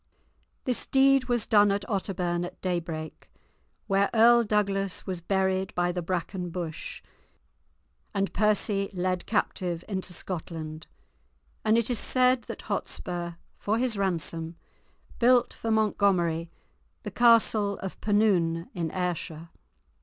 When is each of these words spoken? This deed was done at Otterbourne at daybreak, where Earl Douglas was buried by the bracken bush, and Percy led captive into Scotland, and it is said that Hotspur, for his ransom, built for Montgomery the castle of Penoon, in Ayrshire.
This 0.65 0.87
deed 0.87 1.25
was 1.25 1.45
done 1.45 1.69
at 1.71 1.87
Otterbourne 1.87 2.43
at 2.43 2.59
daybreak, 2.59 3.29
where 3.85 4.09
Earl 4.15 4.43
Douglas 4.43 5.05
was 5.05 5.21
buried 5.21 5.75
by 5.75 5.91
the 5.91 6.01
bracken 6.01 6.49
bush, 6.49 7.03
and 8.11 8.33
Percy 8.33 8.89
led 8.93 9.27
captive 9.27 9.83
into 9.87 10.11
Scotland, 10.11 10.87
and 11.63 11.77
it 11.77 11.91
is 11.91 11.99
said 11.99 12.45
that 12.45 12.63
Hotspur, 12.63 13.33
for 13.59 13.77
his 13.77 13.95
ransom, 13.95 14.55
built 15.19 15.53
for 15.53 15.69
Montgomery 15.69 16.49
the 17.03 17.11
castle 17.11 17.77
of 17.83 18.01
Penoon, 18.01 18.71
in 18.73 18.89
Ayrshire. 18.89 19.49